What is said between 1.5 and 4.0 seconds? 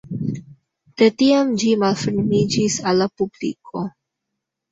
ĝi malfermiĝis al la publiko.